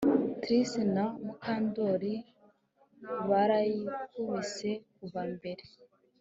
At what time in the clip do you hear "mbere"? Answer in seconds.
5.33-5.63